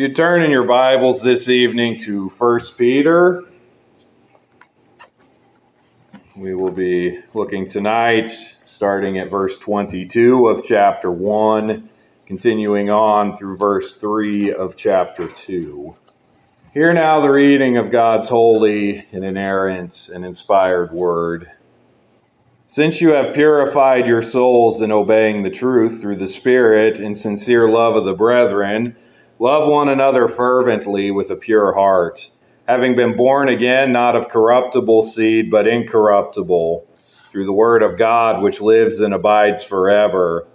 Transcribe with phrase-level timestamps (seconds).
[0.00, 3.44] you turn in your Bibles this evening to 1 Peter,
[6.34, 8.28] we will be looking tonight,
[8.64, 11.90] starting at verse 22 of chapter 1,
[12.24, 15.92] continuing on through verse 3 of chapter 2.
[16.72, 21.50] Hear now the reading of God's holy and inerrant and inspired word.
[22.68, 27.68] Since you have purified your souls in obeying the truth through the Spirit in sincere
[27.68, 28.96] love of the brethren,
[29.42, 32.30] Love one another fervently with a pure heart,
[32.68, 36.86] having been born again, not of corruptible seed, but incorruptible,
[37.30, 40.46] through the word of God which lives and abides forever.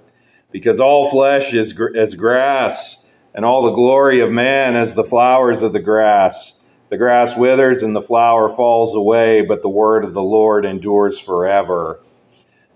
[0.52, 5.64] Because all flesh is as grass, and all the glory of man as the flowers
[5.64, 6.60] of the grass.
[6.90, 11.20] The grass withers and the flower falls away, but the word of the Lord endures
[11.20, 12.02] forever.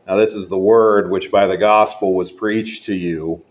[0.07, 3.43] Now, this is the word which by the gospel was preached to you.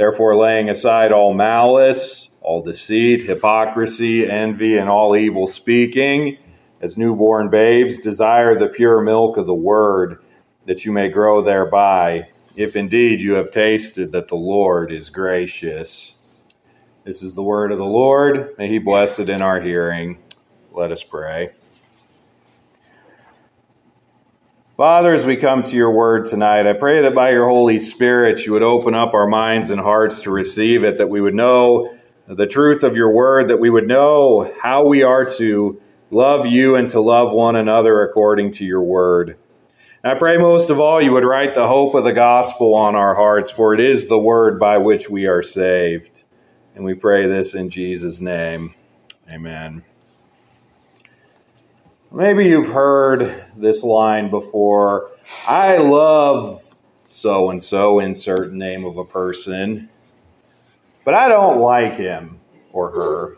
[0.00, 6.38] Therefore, laying aside all malice, all deceit, hypocrisy, envy, and all evil speaking,
[6.80, 10.24] as newborn babes, desire the pure milk of the word,
[10.64, 16.16] that you may grow thereby, if indeed you have tasted that the Lord is gracious.
[17.04, 18.54] This is the word of the Lord.
[18.56, 20.16] May he bless it in our hearing.
[20.72, 21.50] Let us pray.
[24.80, 28.46] Father, as we come to your word tonight, I pray that by your Holy Spirit
[28.46, 31.94] you would open up our minds and hearts to receive it, that we would know
[32.26, 36.76] the truth of your word, that we would know how we are to love you
[36.76, 39.36] and to love one another according to your word.
[40.02, 42.96] And I pray most of all you would write the hope of the gospel on
[42.96, 46.24] our hearts, for it is the word by which we are saved.
[46.74, 48.74] And we pray this in Jesus' name.
[49.30, 49.82] Amen.
[52.12, 55.12] Maybe you've heard this line before.
[55.46, 56.74] I love
[57.08, 59.88] so and so, insert name of a person,
[61.04, 62.40] but I don't like him
[62.72, 63.36] or her.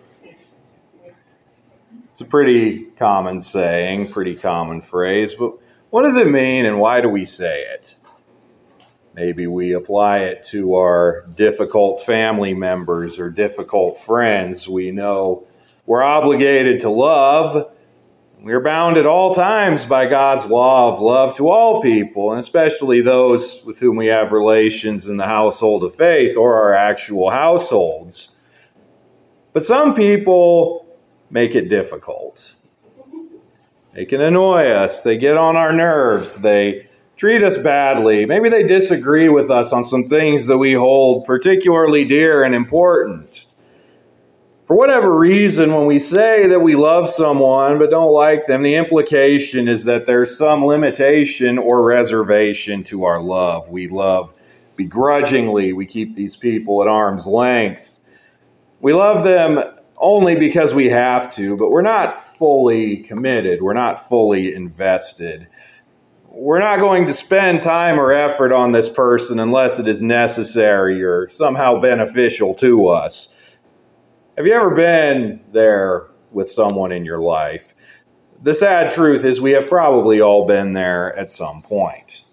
[2.11, 5.53] It's a pretty common saying, pretty common phrase, but
[5.91, 7.99] what does it mean and why do we say it?
[9.13, 15.47] Maybe we apply it to our difficult family members or difficult friends we know
[15.85, 17.72] we're obligated to love
[18.43, 22.41] we are bound at all times by God's law of love to all people, and
[22.41, 27.31] especially those with whom we have relations in the household of faith or our actual
[27.31, 28.35] households.
[29.53, 30.99] But some people
[31.31, 32.57] make it difficult.
[33.95, 38.27] They can annoy us, they get on our nerves, they treat us badly.
[38.27, 43.47] Maybe they disagree with us on some things that we hold particularly dear and important.
[44.73, 48.77] For whatever reason, when we say that we love someone but don't like them, the
[48.77, 53.69] implication is that there's some limitation or reservation to our love.
[53.69, 54.35] We love
[54.77, 58.01] begrudgingly, we keep these people at arm's length.
[58.81, 59.63] We love them
[59.99, 65.49] only because we have to, but we're not fully committed, we're not fully invested.
[66.31, 71.05] We're not going to spend time or effort on this person unless it is necessary
[71.05, 73.29] or somehow beneficial to us.
[74.35, 77.75] Have you ever been there with someone in your life?
[78.43, 82.25] The sad truth is, we have probably all been there at some point.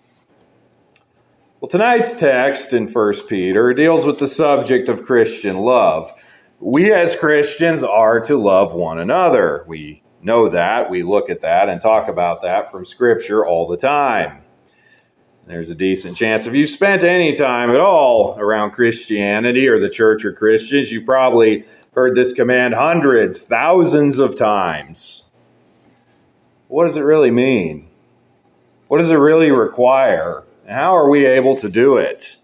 [1.60, 6.10] Well, tonight's text in 1 Peter deals with the subject of Christian love.
[6.62, 9.66] We as Christians are to love one another.
[9.68, 10.90] We know that.
[10.90, 14.44] We look at that and talk about that from Scripture all the time.
[15.48, 19.90] There's a decent chance if you spent any time at all around Christianity or the
[19.90, 25.24] church or Christians, you probably heard this command hundreds, thousands of times.
[26.68, 27.88] What does it really mean?
[28.88, 30.46] What does it really require?
[30.66, 32.38] And how are we able to do it?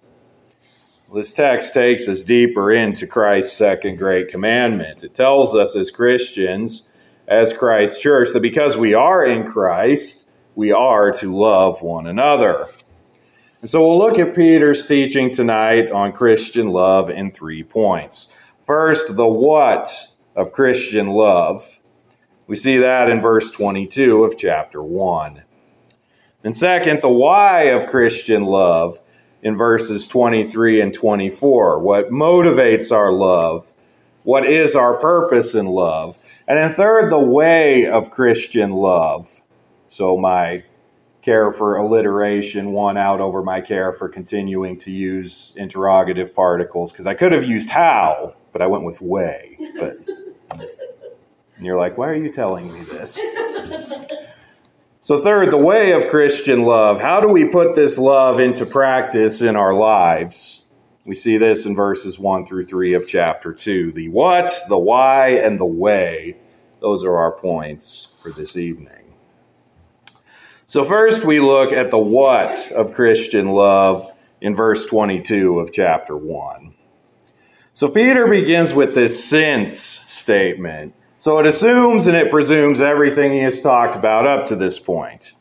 [1.08, 5.04] Well, this text takes us deeper into Christ's second great commandment.
[5.04, 6.88] It tells us as Christians,
[7.28, 10.26] as Christ's church, that because we are in Christ,
[10.56, 12.68] we are to love one another.
[13.62, 18.36] And so we'll look at Peter's teaching tonight on Christian love in three points.
[18.66, 19.90] First, the what
[20.36, 21.80] of Christian love.
[22.48, 25.44] We see that in verse 22 of chapter 1.
[26.44, 29.00] And second, the why of Christian love
[29.42, 31.80] in verses 23 and 24.
[31.80, 33.72] What motivates our love
[34.26, 36.18] what is our purpose in love.
[36.48, 39.42] And then third, the way of Christian love.
[39.88, 40.64] So my
[41.26, 47.08] care for alliteration won out over my care for continuing to use interrogative particles because
[47.08, 49.58] I could have used how, but I went with way.
[49.80, 49.98] But
[50.52, 50.70] and
[51.66, 53.20] you're like, why are you telling me this?
[55.00, 57.02] So, third, the way of Christian love.
[57.02, 60.66] How do we put this love into practice in our lives?
[61.06, 63.92] We see this in verses 1 through 3 of chapter 2.
[63.94, 66.38] The what, the why, and the way.
[66.82, 69.05] Those are our points for this evening.
[70.68, 76.18] So, first, we look at the what of Christian love in verse 22 of chapter
[76.18, 76.74] 1.
[77.74, 80.94] So, Peter begins with this since statement.
[81.26, 85.34] So it assumes and it presumes everything he has talked about up to this point.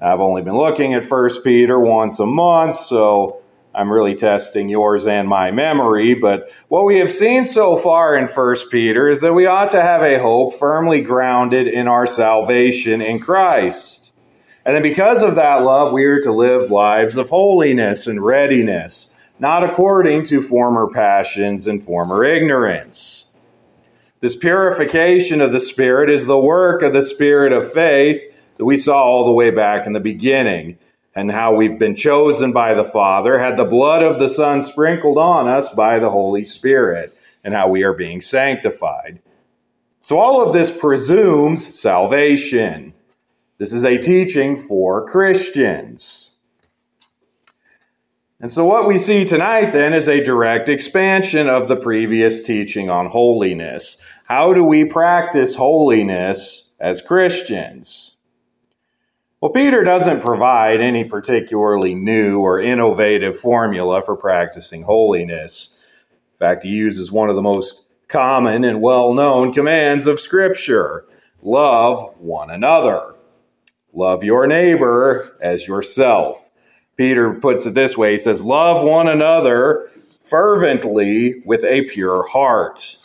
[0.00, 3.40] I've only been looking at 1 Peter once a month, so
[3.74, 6.14] I'm really testing yours and my memory.
[6.14, 9.82] But what we have seen so far in 1 Peter is that we ought to
[9.82, 14.12] have a hope firmly grounded in our salvation in Christ.
[14.66, 19.14] And then because of that love, we are to live lives of holiness and readiness,
[19.38, 23.28] not according to former passions and former ignorance.
[24.20, 28.24] This purification of the Spirit is the work of the Spirit of faith
[28.56, 30.78] that we saw all the way back in the beginning,
[31.14, 35.16] and how we've been chosen by the Father, had the blood of the Son sprinkled
[35.16, 39.20] on us by the Holy Spirit, and how we are being sanctified.
[40.02, 42.94] So, all of this presumes salvation.
[43.58, 46.34] This is a teaching for Christians.
[48.38, 52.90] And so, what we see tonight then is a direct expansion of the previous teaching
[52.90, 53.96] on holiness.
[54.24, 58.18] How do we practice holiness as Christians?
[59.40, 65.74] Well, Peter doesn't provide any particularly new or innovative formula for practicing holiness.
[66.34, 71.06] In fact, he uses one of the most common and well known commands of Scripture
[71.40, 73.15] love one another.
[73.96, 76.50] Love your neighbor as yourself.
[76.96, 79.90] Peter puts it this way he says, Love one another
[80.20, 82.98] fervently with a pure heart.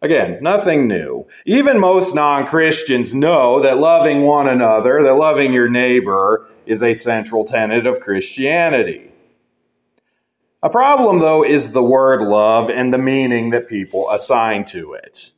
[0.00, 1.28] Again, nothing new.
[1.44, 6.94] Even most non Christians know that loving one another, that loving your neighbor, is a
[6.94, 9.12] central tenet of Christianity.
[10.62, 15.32] A problem, though, is the word love and the meaning that people assign to it.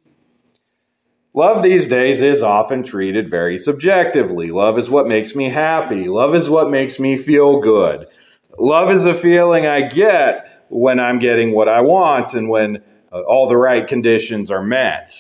[1.36, 4.52] Love these days is often treated very subjectively.
[4.52, 6.06] Love is what makes me happy.
[6.06, 8.06] Love is what makes me feel good.
[8.56, 13.22] Love is a feeling I get when I'm getting what I want and when uh,
[13.22, 15.10] all the right conditions are met.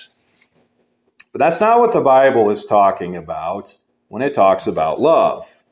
[1.32, 3.76] But that's not what the Bible is talking about
[4.06, 5.64] when it talks about love.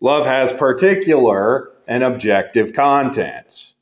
[0.00, 3.74] Love has particular and objective content.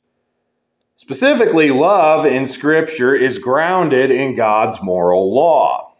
[1.05, 5.93] Specifically, love in Scripture is grounded in God's moral law.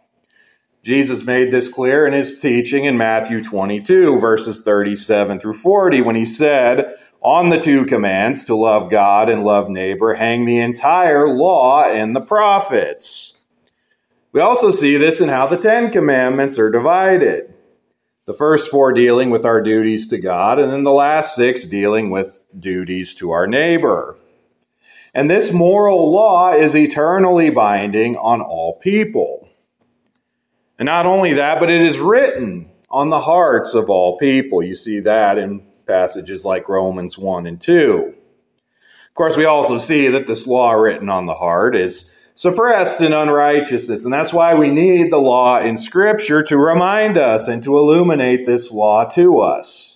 [0.82, 6.16] Jesus made this clear in his teaching in Matthew 22, verses 37 through 40, when
[6.16, 11.28] he said, On the two commands, to love God and love neighbor, hang the entire
[11.28, 13.38] law and the prophets.
[14.32, 17.54] We also see this in how the Ten Commandments are divided.
[18.24, 22.10] The first four dealing with our duties to God, and then the last six dealing
[22.10, 24.18] with duties to our neighbor.
[25.16, 29.48] And this moral law is eternally binding on all people.
[30.78, 34.62] And not only that, but it is written on the hearts of all people.
[34.62, 38.12] You see that in passages like Romans 1 and 2.
[39.08, 43.14] Of course, we also see that this law written on the heart is suppressed in
[43.14, 44.04] unrighteousness.
[44.04, 48.44] And that's why we need the law in Scripture to remind us and to illuminate
[48.44, 49.95] this law to us.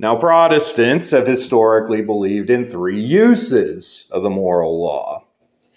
[0.00, 5.24] Now, Protestants have historically believed in three uses of the moral law.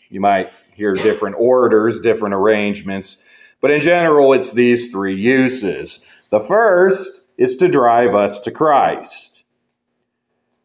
[0.09, 3.25] You might hear different orders, different arrangements,
[3.61, 6.01] but in general, it's these three uses.
[6.29, 9.43] The first is to drive us to Christ.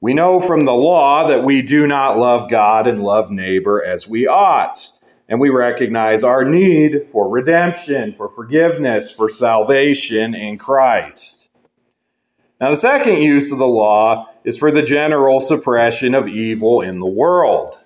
[0.03, 4.07] We know from the law that we do not love God and love neighbor as
[4.07, 4.93] we ought.
[5.29, 11.46] And we recognize our need for redemption, for forgiveness, for salvation in Christ.
[12.61, 17.01] Now, the second use of the law is for the general suppression of evil in
[17.01, 17.79] the world.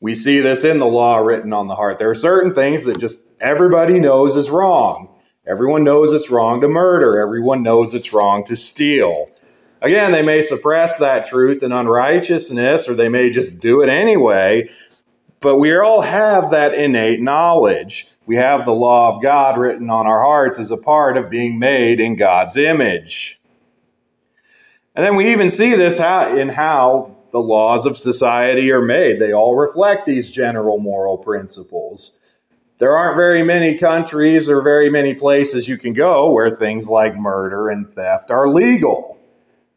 [0.00, 1.98] We see this in the law written on the heart.
[1.98, 5.08] There are certain things that just everybody knows is wrong.
[5.46, 7.20] Everyone knows it's wrong to murder.
[7.20, 9.28] Everyone knows it's wrong to steal.
[9.82, 14.68] Again, they may suppress that truth in unrighteousness or they may just do it anyway,
[15.40, 18.06] but we all have that innate knowledge.
[18.30, 21.58] We have the law of God written on our hearts as a part of being
[21.58, 23.40] made in God's image.
[24.94, 29.18] And then we even see this in how the laws of society are made.
[29.18, 32.20] They all reflect these general moral principles.
[32.78, 37.16] There aren't very many countries or very many places you can go where things like
[37.16, 39.09] murder and theft are legal.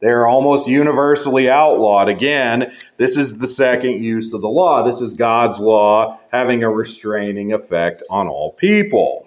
[0.03, 2.09] They're almost universally outlawed.
[2.09, 4.83] Again, this is the second use of the law.
[4.83, 9.25] This is God's law having a restraining effect on all people.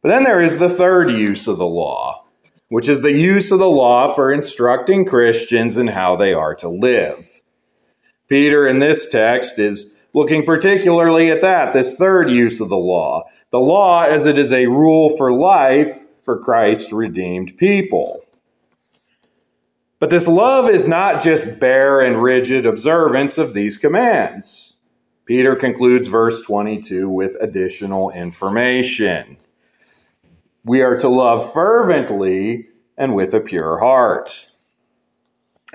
[0.00, 2.26] But then there is the third use of the law,
[2.68, 6.68] which is the use of the law for instructing Christians in how they are to
[6.68, 7.40] live.
[8.28, 13.24] Peter in this text is looking particularly at that, this third use of the law.
[13.50, 18.22] The law as it is a rule for life for Christ redeemed people.
[20.00, 24.76] But this love is not just bare and rigid observance of these commands.
[25.24, 29.36] Peter concludes verse 22 with additional information.
[30.64, 34.48] We are to love fervently and with a pure heart.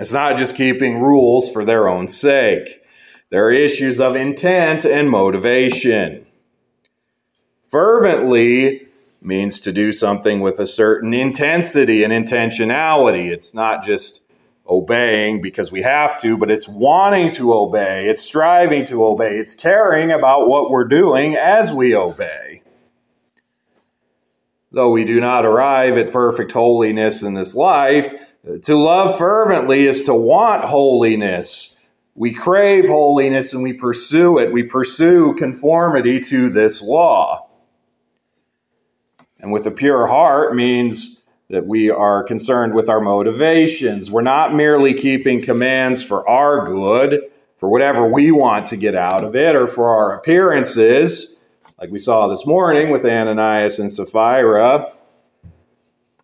[0.00, 2.82] It's not just keeping rules for their own sake.
[3.30, 6.26] There are issues of intent and motivation.
[7.62, 8.83] Fervently
[9.24, 13.28] means to do something with a certain intensity and intentionality.
[13.28, 14.22] It's not just
[14.68, 19.54] obeying because we have to, but it's wanting to obey, it's striving to obey, it's
[19.54, 22.62] caring about what we're doing as we obey.
[24.72, 28.12] Though we do not arrive at perfect holiness in this life,
[28.62, 31.74] to love fervently is to want holiness
[32.16, 34.52] we crave holiness and we pursue it.
[34.52, 37.43] We pursue conformity to this law.
[39.44, 44.10] And with a pure heart means that we are concerned with our motivations.
[44.10, 47.20] We're not merely keeping commands for our good,
[47.58, 51.36] for whatever we want to get out of it, or for our appearances,
[51.78, 54.90] like we saw this morning with Ananias and Sapphira.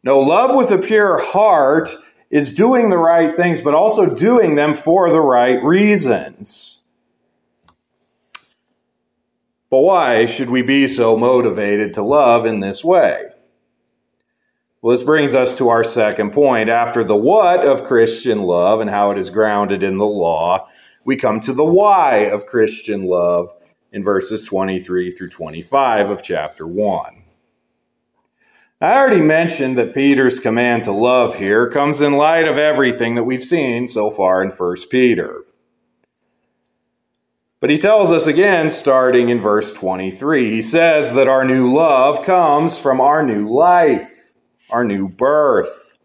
[0.03, 1.95] No, love with a pure heart
[2.31, 6.80] is doing the right things, but also doing them for the right reasons.
[9.71, 13.25] But why should we be so motivated to love in this way?
[14.83, 16.69] Well, this brings us to our second point.
[16.69, 20.69] After the what of Christian love and how it is grounded in the law,
[21.05, 23.55] we come to the why of Christian love
[23.93, 27.23] in verses 23 through 25 of chapter 1.
[28.81, 33.25] I already mentioned that Peter's command to love here comes in light of everything that
[33.25, 35.45] we've seen so far in 1 Peter.
[37.61, 42.25] But he tells us again, starting in verse 23, he says that our new love
[42.25, 44.33] comes from our new life,
[44.71, 45.99] our new birth.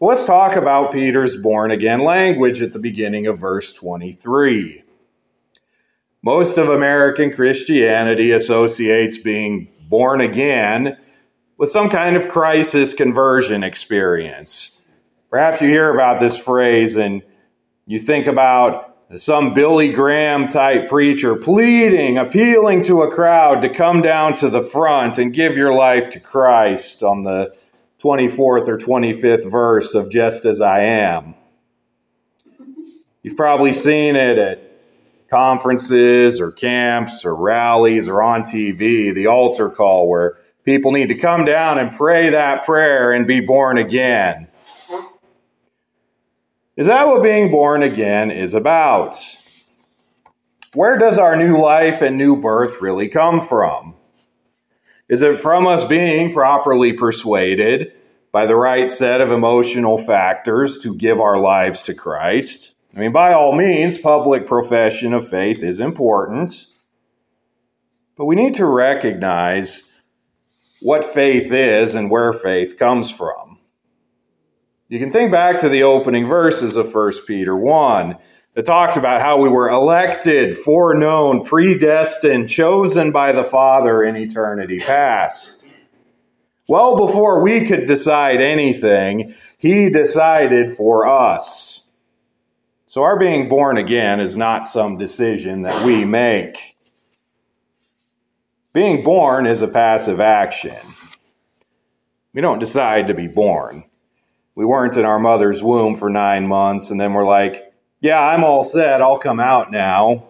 [0.00, 4.82] But let's talk about Peter's born again language at the beginning of verse 23.
[6.22, 10.96] Most of American Christianity associates being born again
[11.58, 14.72] with some kind of crisis conversion experience.
[15.30, 17.22] Perhaps you hear about this phrase and
[17.86, 24.02] you think about some Billy Graham type preacher pleading, appealing to a crowd to come
[24.02, 27.54] down to the front and give your life to Christ on the
[27.98, 31.34] 24th or 25th verse of Just As I Am.
[33.22, 34.60] You've probably seen it at
[35.30, 40.38] conferences or camps or rallies or on TV, the altar call where
[40.68, 44.48] People need to come down and pray that prayer and be born again.
[46.78, 49.16] Is that what being born again is about?
[50.74, 53.96] Where does our new life and new birth really come from?
[55.08, 57.94] Is it from us being properly persuaded
[58.30, 62.76] by the right set of emotional factors to give our lives to Christ?
[62.96, 66.68] I mean, by all means, public profession of faith is important,
[68.16, 69.90] but we need to recognize
[70.80, 73.47] what faith is and where faith comes from.
[74.90, 78.16] You can think back to the opening verses of 1 Peter 1
[78.54, 84.80] that talked about how we were elected, foreknown, predestined, chosen by the Father in eternity
[84.80, 85.66] past.
[86.68, 91.84] Well before we could decide anything, He decided for us.
[92.86, 96.78] So our being born again is not some decision that we make.
[98.72, 100.78] Being born is a passive action.
[102.32, 103.87] We don't decide to be born.
[104.58, 108.42] We weren't in our mother's womb for nine months and then we're like, yeah, I'm
[108.42, 109.00] all set.
[109.00, 110.26] I'll come out now.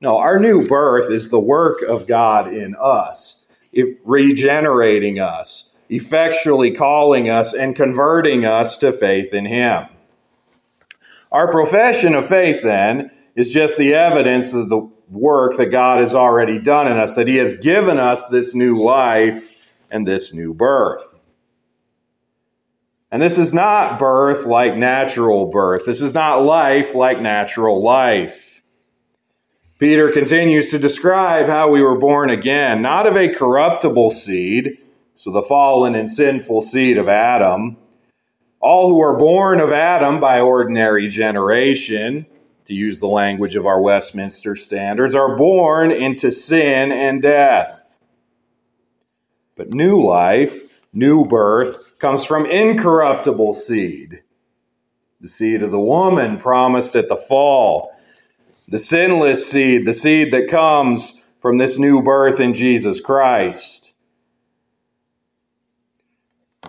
[0.00, 3.44] No, our new birth is the work of God in us,
[4.04, 9.86] regenerating us, effectually calling us, and converting us to faith in Him.
[11.32, 16.14] Our profession of faith, then, is just the evidence of the work that God has
[16.14, 19.52] already done in us, that He has given us this new life
[19.90, 21.15] and this new birth.
[23.16, 25.86] And this is not birth like natural birth.
[25.86, 28.60] This is not life like natural life.
[29.78, 34.76] Peter continues to describe how we were born again, not of a corruptible seed,
[35.14, 37.78] so the fallen and sinful seed of Adam.
[38.60, 42.26] All who are born of Adam by ordinary generation,
[42.66, 47.98] to use the language of our Westminster standards, are born into sin and death.
[49.54, 50.64] But new life,
[50.96, 54.22] new birth, comes from incorruptible seed,
[55.20, 57.92] the seed of the woman promised at the fall,
[58.68, 63.94] the sinless seed, the seed that comes from this new birth in Jesus Christ.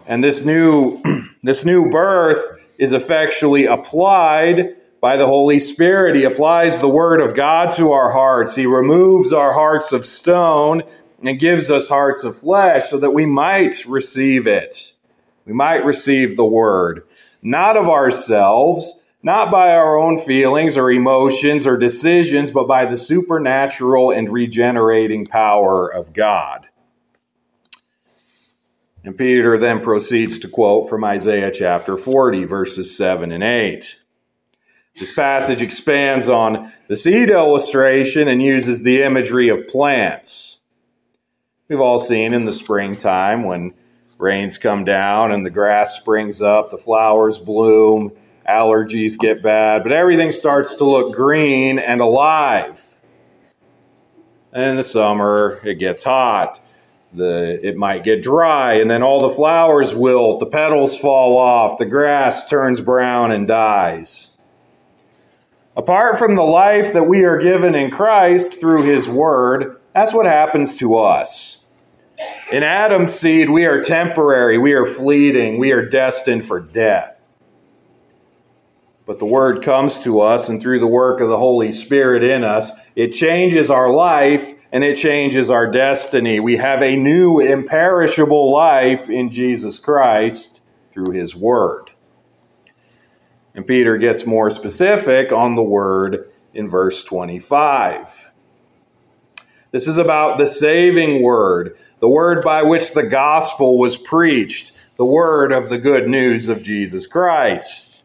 [0.06, 1.02] And this new,
[1.44, 2.40] this new birth
[2.78, 6.16] is effectually applied by the Holy Spirit.
[6.16, 8.56] He applies the Word of God to our hearts.
[8.56, 10.84] He removes our hearts of stone
[11.24, 14.94] and gives us hearts of flesh so that we might receive it.
[15.46, 17.04] We might receive the Word,
[17.42, 22.98] not of ourselves, not by our own feelings or emotions or decisions, but by the
[22.98, 26.68] supernatural and regenerating power of God.
[29.04, 34.04] And Peter then proceeds to quote from Isaiah chapter 40, verses 7 and 8.
[35.00, 40.57] This passage expands on the seed illustration and uses the imagery of plants.
[41.70, 43.74] We've all seen in the springtime when
[44.18, 48.14] rains come down and the grass springs up, the flowers bloom,
[48.48, 52.96] allergies get bad, but everything starts to look green and alive.
[54.54, 56.62] And in the summer, it gets hot.
[57.14, 61.78] The, it might get dry, and then all the flowers wilt, the petals fall off,
[61.78, 64.32] the grass turns brown and dies.
[65.76, 70.26] Apart from the life that we are given in Christ through His Word, that's what
[70.26, 71.57] happens to us.
[72.50, 77.36] In Adam's seed, we are temporary, we are fleeting, we are destined for death.
[79.06, 82.46] But the Word comes to us, and through the work of the Holy Spirit in
[82.46, 86.40] us, it changes our life and it changes our destiny.
[86.40, 91.92] We have a new, imperishable life in Jesus Christ through His Word.
[93.54, 98.32] And Peter gets more specific on the Word in verse 25.
[99.78, 105.06] This is about the saving Word, the Word by which the gospel was preached, the
[105.06, 108.04] Word of the good news of Jesus Christ.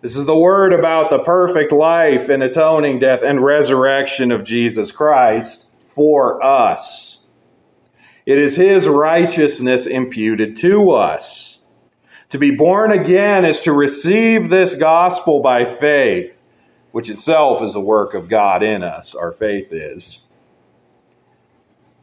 [0.00, 4.92] This is the word about the perfect life and atoning death and resurrection of Jesus
[4.92, 7.18] Christ for us.
[8.24, 11.58] It is his righteousness imputed to us.
[12.28, 16.44] To be born again is to receive this gospel by faith,
[16.92, 20.23] which itself is a work of God in us, our faith is.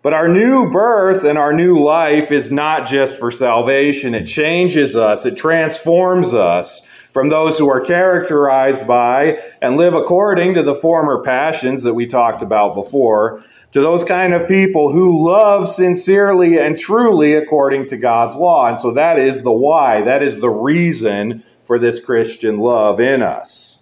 [0.03, 4.15] But our new birth and our new life is not just for salvation.
[4.15, 10.55] It changes us, it transforms us from those who are characterized by and live according
[10.55, 15.23] to the former passions that we talked about before, to those kind of people who
[15.25, 18.67] love sincerely and truly according to God's law.
[18.69, 23.21] And so that is the why, that is the reason for this Christian love in
[23.21, 23.80] us.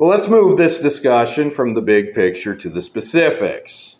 [0.00, 3.98] Well, let's move this discussion from the big picture to the specifics.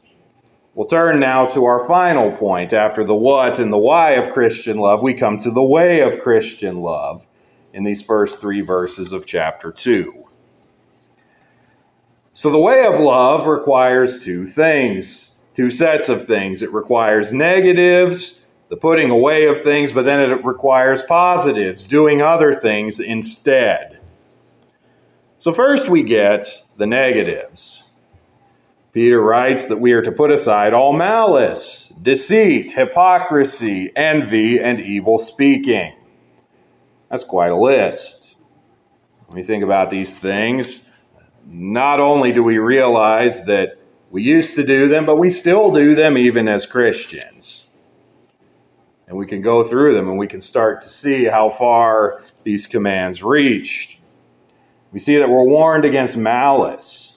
[0.72, 2.72] We'll turn now to our final point.
[2.72, 6.18] After the what and the why of Christian love, we come to the way of
[6.18, 7.28] Christian love
[7.74, 10.24] in these first three verses of chapter 2.
[12.32, 16.62] So, the way of love requires two things, two sets of things.
[16.62, 22.54] It requires negatives, the putting away of things, but then it requires positives, doing other
[22.54, 23.99] things instead.
[25.40, 26.44] So, first we get
[26.76, 27.84] the negatives.
[28.92, 35.18] Peter writes that we are to put aside all malice, deceit, hypocrisy, envy, and evil
[35.18, 35.94] speaking.
[37.08, 38.36] That's quite a list.
[39.28, 40.86] When we think about these things,
[41.46, 43.78] not only do we realize that
[44.10, 47.70] we used to do them, but we still do them even as Christians.
[49.08, 52.66] And we can go through them and we can start to see how far these
[52.66, 53.99] commands reached.
[54.92, 57.16] We see that we're warned against malice.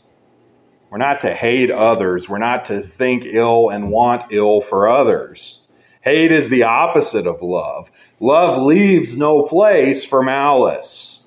[0.91, 2.29] We're not to hate others.
[2.29, 5.63] We're not to think ill and want ill for others.
[6.01, 7.89] Hate is the opposite of love.
[8.19, 11.23] Love leaves no place for malice.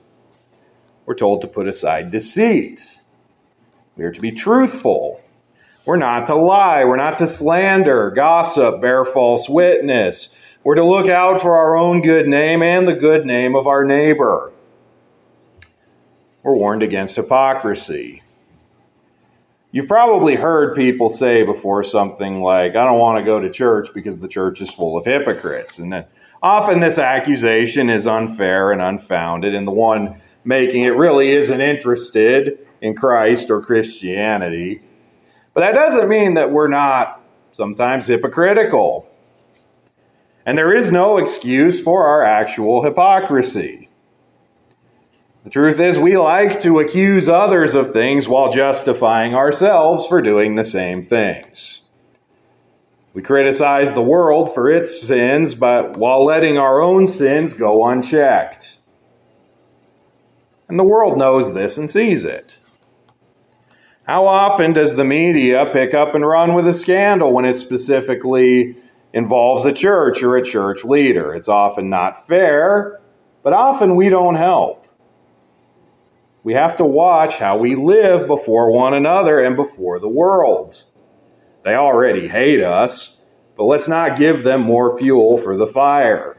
[1.05, 3.01] We're told to put aside deceit.
[3.97, 5.21] We are to be truthful.
[5.85, 6.85] We're not to lie.
[6.85, 10.29] We're not to slander, gossip, bear false witness.
[10.63, 13.85] We're to look out for our own good name and the good name of our
[13.85, 14.53] neighbor
[16.47, 18.23] we're warned against hypocrisy.
[19.73, 23.89] You've probably heard people say before something like, I don't want to go to church
[23.93, 25.79] because the church is full of hypocrites.
[25.79, 26.07] And then
[26.43, 32.59] Often this accusation is unfair and unfounded, and the one making it really isn't interested
[32.81, 34.83] in Christ or Christianity.
[35.55, 39.09] But that doesn't mean that we're not sometimes hypocritical.
[40.45, 43.89] And there is no excuse for our actual hypocrisy.
[45.47, 50.57] The truth is, we like to accuse others of things while justifying ourselves for doing
[50.57, 51.83] the same things.
[53.15, 58.81] We criticize the world for its sins, but while letting our own sins go unchecked.
[60.69, 62.59] And the world knows this and sees it.
[64.03, 68.77] How often does the media pick up and run with a scandal when it specifically
[69.13, 71.33] involves a church or a church leader?
[71.33, 73.01] It's often not fair,
[73.45, 74.86] but often we don't help.
[76.47, 80.87] We have to watch how we live before one another and before the world.
[81.65, 83.21] They already hate us,
[83.57, 86.37] but let's not give them more fuel for the fire.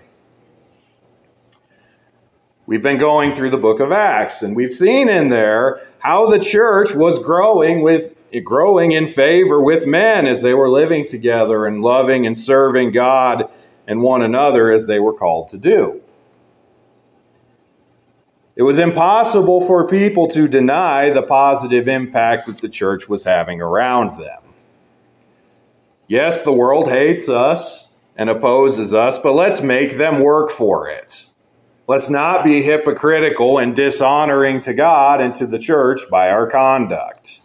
[2.66, 6.40] We've been going through the book of Acts, and we've seen in there how the
[6.40, 8.14] church was growing with
[8.46, 13.52] growing in favor with men as they were living together and loving and serving God
[13.86, 16.02] and one another as they were called to do.
[18.58, 23.62] It was impossible for people to deny the positive impact that the church was having
[23.62, 24.42] around them.
[26.08, 31.28] Yes, the world hates us and opposes us, but let's make them work for it.
[31.88, 37.42] Let's not be hypocritical and dishonoring to God and to the church by our conduct.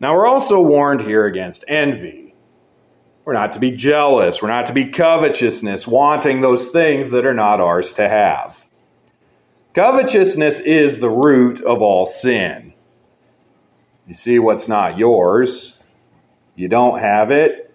[0.00, 2.34] Now, we're also warned here against envy.
[3.26, 4.40] We're not to be jealous.
[4.40, 8.64] We're not to be covetousness, wanting those things that are not ours to have.
[9.74, 12.74] Covetousness is the root of all sin.
[14.06, 15.78] You see what's not yours,
[16.54, 17.74] you don't have it,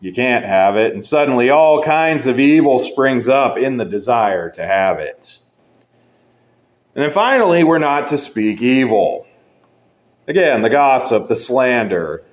[0.00, 4.50] you can't have it, and suddenly all kinds of evil springs up in the desire
[4.50, 5.40] to have it.
[6.96, 9.24] And then finally, we're not to speak evil.
[10.26, 12.24] Again, the gossip, the slander,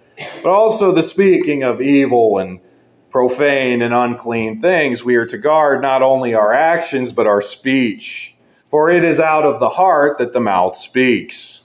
[0.41, 2.59] but also the speaking of evil and
[3.11, 5.05] profane and unclean things.
[5.05, 8.34] We are to guard not only our actions, but our speech.
[8.75, 11.63] For it is out of the heart that the mouth speaks.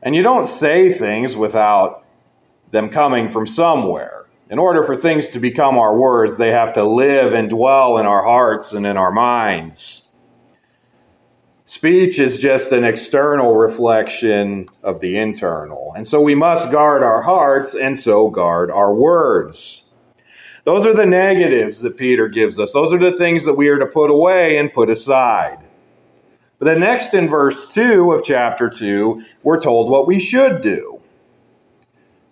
[0.00, 2.06] And you don't say things without
[2.70, 4.24] them coming from somewhere.
[4.48, 8.06] In order for things to become our words, they have to live and dwell in
[8.06, 10.08] our hearts and in our minds.
[11.66, 15.92] Speech is just an external reflection of the internal.
[15.94, 19.84] And so we must guard our hearts and so guard our words.
[20.64, 22.72] Those are the negatives that Peter gives us.
[22.72, 25.58] Those are the things that we are to put away and put aside.
[26.58, 31.00] But then, next in verse 2 of chapter 2, we're told what we should do.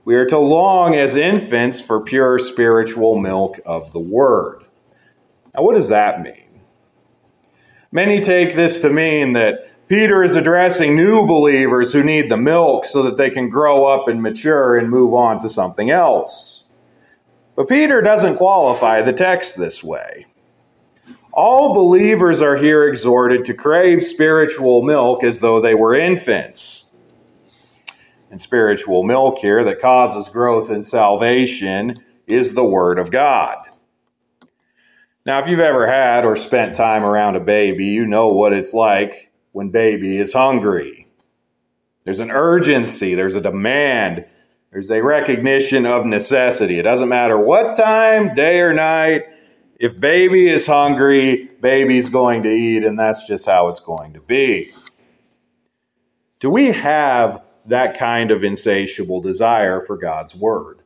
[0.05, 4.65] We are to long as infants for pure spiritual milk of the Word.
[5.55, 6.61] Now, what does that mean?
[7.91, 12.85] Many take this to mean that Peter is addressing new believers who need the milk
[12.85, 16.66] so that they can grow up and mature and move on to something else.
[17.57, 20.27] But Peter doesn't qualify the text this way.
[21.33, 26.87] All believers are here exhorted to crave spiritual milk as though they were infants
[28.31, 33.59] and spiritual milk here that causes growth in salvation is the Word of God.
[35.25, 38.75] Now, if you've ever had or spent time around a baby, you know what it's
[38.75, 41.09] like when baby is hungry.
[42.05, 44.27] There's an urgency, there's a demand,
[44.77, 46.79] there's a recognition of necessity.
[46.79, 49.23] It doesn't matter what time, day or night,
[49.81, 54.21] if baby is hungry, baby's going to eat, and that's just how it's going to
[54.21, 54.71] be.
[56.41, 60.83] Do we have that kind of insatiable desire for God's Word.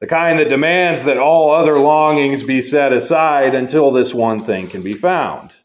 [0.00, 4.66] The kind that demands that all other longings be set aside until this one thing
[4.66, 5.60] can be found.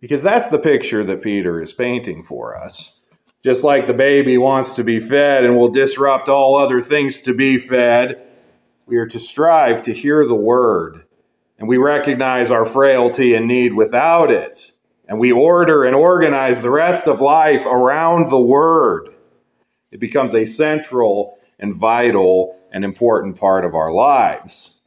[0.00, 3.01] Because that's the picture that Peter is painting for us.
[3.42, 7.34] Just like the baby wants to be fed and will disrupt all other things to
[7.34, 8.24] be fed,
[8.86, 11.04] we are to strive to hear the word,
[11.58, 14.72] and we recognize our frailty and need without it.
[15.08, 19.12] And we order and organize the rest of life around the Word,
[19.90, 24.80] it becomes a central and vital and important part of our lives.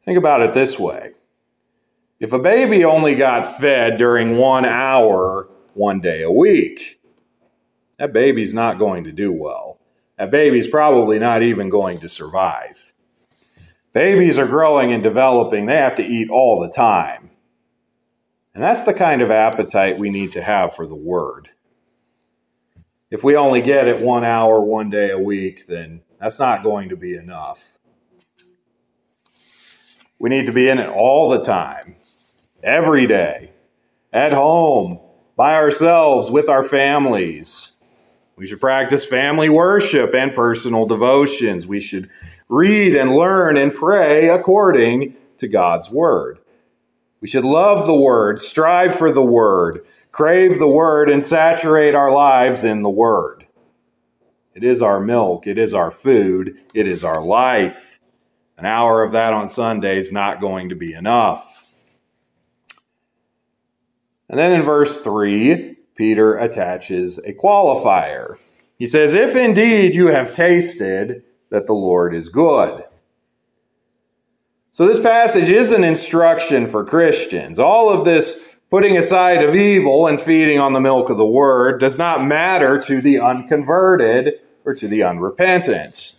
[0.00, 1.12] Think about it this way.
[2.18, 7.00] If a baby only got fed during one hour one day a week,
[7.98, 9.78] that baby's not going to do well.
[10.18, 12.92] That baby's probably not even going to survive.
[13.92, 17.30] Babies are growing and developing, they have to eat all the time.
[18.54, 21.50] And that's the kind of appetite we need to have for the Word.
[23.10, 26.90] If we only get it one hour, one day a week, then That's not going
[26.90, 27.78] to be enough.
[30.20, 31.96] We need to be in it all the time,
[32.62, 33.50] every day,
[34.12, 35.00] at home,
[35.42, 37.72] by ourselves, with our families.
[38.36, 41.66] We should practice family worship and personal devotions.
[41.66, 42.08] We should
[42.48, 46.38] read and learn and pray according to God's Word.
[47.20, 52.12] We should love the Word, strive for the Word, crave the Word, and saturate our
[52.12, 53.44] lives in the Word.
[54.54, 57.98] It is our milk, it is our food, it is our life.
[58.56, 61.61] An hour of that on Sunday is not going to be enough.
[64.32, 68.38] And then in verse 3, Peter attaches a qualifier.
[68.78, 72.82] He says, If indeed you have tasted that the Lord is good.
[74.70, 77.58] So, this passage is an instruction for Christians.
[77.58, 78.40] All of this
[78.70, 82.78] putting aside of evil and feeding on the milk of the word does not matter
[82.78, 86.16] to the unconverted or to the unrepentant.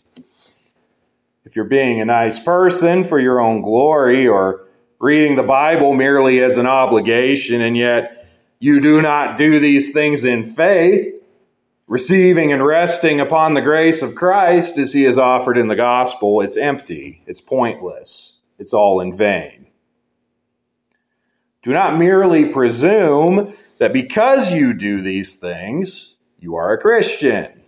[1.45, 4.62] If you're being a nice person for your own glory or
[5.03, 8.25] reading the Bible merely as an obligation and yet
[8.59, 11.21] you do not do these things in faith,
[11.87, 16.39] receiving and resting upon the grace of Christ as he is offered in the gospel,
[16.39, 19.67] it's empty, it's pointless, it's all in vain.
[21.63, 27.61] Do not merely presume that because you do these things, you are a Christian.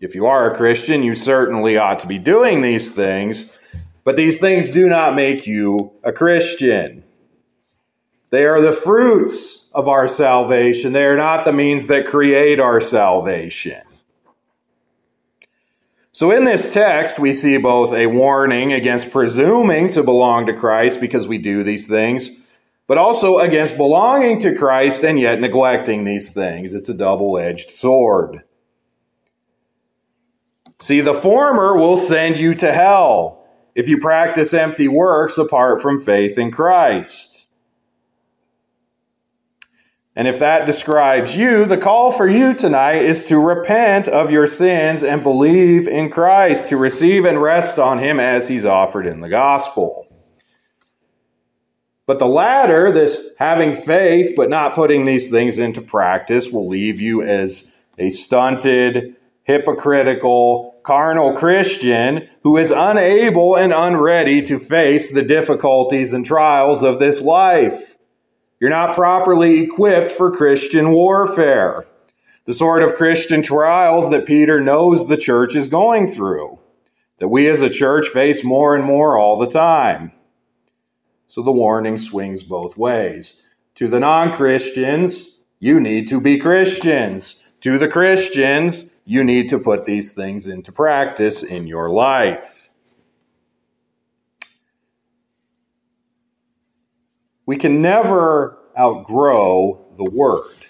[0.00, 3.56] If you are a Christian, you certainly ought to be doing these things,
[4.04, 7.02] but these things do not make you a Christian.
[8.30, 10.92] They are the fruits of our salvation.
[10.92, 13.80] They are not the means that create our salvation.
[16.12, 21.00] So, in this text, we see both a warning against presuming to belong to Christ
[21.00, 22.40] because we do these things,
[22.86, 26.74] but also against belonging to Christ and yet neglecting these things.
[26.74, 28.44] It's a double edged sword.
[30.78, 33.43] See, the former will send you to hell
[33.74, 37.46] if you practice empty works apart from faith in Christ.
[40.16, 44.46] And if that describes you, the call for you tonight is to repent of your
[44.46, 49.20] sins and believe in Christ, to receive and rest on Him as He's offered in
[49.20, 50.06] the gospel.
[52.06, 57.00] But the latter, this having faith but not putting these things into practice, will leave
[57.00, 65.22] you as a stunted, hypocritical, carnal Christian who is unable and unready to face the
[65.22, 67.96] difficulties and trials of this life.
[68.60, 71.86] You're not properly equipped for Christian warfare,
[72.44, 76.58] the sort of Christian trials that Peter knows the church is going through,
[77.18, 80.12] that we as a church face more and more all the time.
[81.26, 83.42] So the warning swings both ways.
[83.76, 87.42] To the non Christians, you need to be Christians.
[87.62, 92.68] To the Christians, you need to put these things into practice in your life.
[97.46, 100.66] We can never outgrow the Word.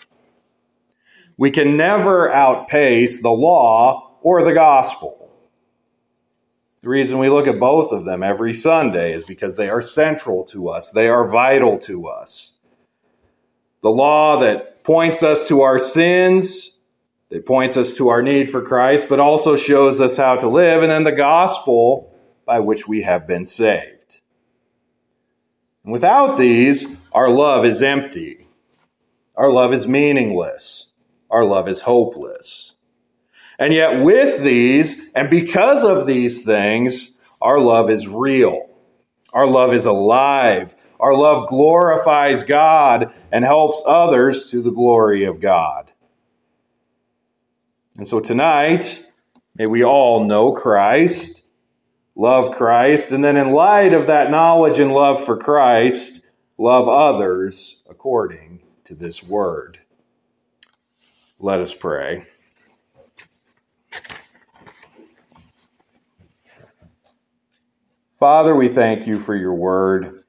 [1.36, 5.20] We can never outpace the law or the gospel.
[6.82, 10.44] The reason we look at both of them every Sunday is because they are central
[10.44, 12.58] to us, they are vital to us.
[13.80, 16.73] The law that points us to our sins,
[17.30, 20.82] that points us to our need for Christ, but also shows us how to live,
[20.82, 24.20] and then the gospel by which we have been saved.
[25.82, 28.46] And without these, our love is empty.
[29.36, 30.92] Our love is meaningless.
[31.30, 32.76] Our love is hopeless.
[33.58, 38.68] And yet, with these, and because of these things, our love is real.
[39.32, 40.74] Our love is alive.
[41.00, 45.92] Our love glorifies God and helps others to the glory of God.
[47.96, 49.04] And so tonight,
[49.56, 51.44] may we all know Christ
[52.14, 56.20] love Christ, and then in light of that knowledge and love for Christ,
[56.58, 59.80] love others according to this word.
[61.38, 62.24] Let us pray.
[68.18, 70.22] Father, we thank you for your word.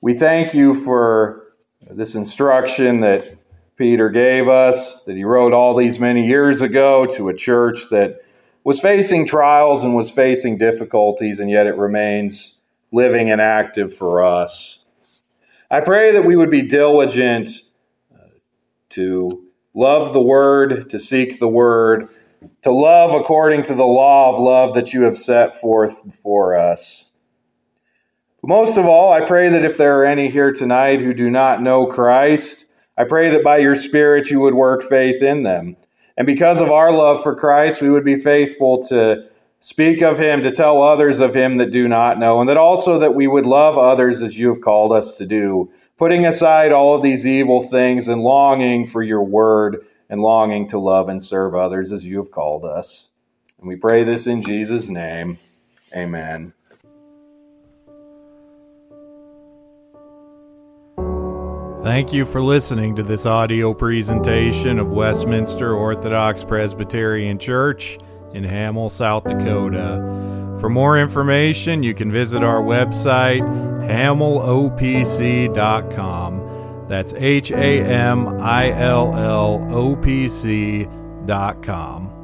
[0.00, 1.52] We thank you for
[1.88, 3.37] this instruction that
[3.78, 8.20] Peter gave us, that he wrote all these many years ago to a church that
[8.64, 12.60] was facing trials and was facing difficulties, and yet it remains
[12.90, 14.84] living and active for us.
[15.70, 17.48] I pray that we would be diligent
[18.12, 18.24] uh,
[18.90, 22.08] to love the Word, to seek the Word,
[22.62, 27.10] to love according to the law of love that you have set forth before us.
[28.42, 31.62] Most of all, I pray that if there are any here tonight who do not
[31.62, 32.64] know Christ,
[32.98, 35.76] I pray that by your Spirit you would work faith in them
[36.18, 39.28] And because of our love for Christ, we would be faithful to
[39.60, 42.98] speak of him, to tell others of him that do not know, and that also
[42.98, 46.96] that we would love others as you have called us to do, putting aside all
[46.96, 51.54] of these evil things and longing for your word and longing to love and serve
[51.54, 53.10] others as you have called us.
[53.60, 55.38] And we pray this in Jesus' name.
[55.94, 56.52] Amen.
[61.82, 68.00] Thank you for listening to this audio presentation of Westminster Orthodox Presbyterian Church
[68.34, 70.56] in Hamill, South Dakota.
[70.60, 73.42] For more information, you can visit our website,
[73.88, 76.86] hamillopc.com.
[76.88, 82.17] That's H A M I L L O P C.com.